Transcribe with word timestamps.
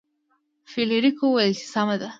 فلیریک 0.71 1.17
وویل 1.23 1.53
چې 1.59 1.65
سمه 1.73 1.95
ده. 2.01 2.09